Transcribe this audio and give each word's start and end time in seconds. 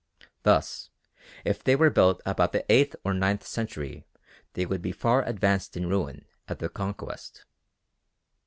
Thus, 0.41 0.89
if 1.45 1.63
they 1.63 1.75
were 1.75 1.91
built 1.91 2.21
about 2.25 2.53
the 2.53 2.65
eighth 2.73 2.95
or 3.05 3.13
ninth 3.13 3.43
century 3.45 4.03
they 4.53 4.65
would 4.65 4.81
be 4.81 4.91
far 4.91 5.23
advanced 5.23 5.77
in 5.77 5.87
ruin 5.87 6.25
at 6.47 6.57
the 6.57 6.69
Conquest. 6.69 7.45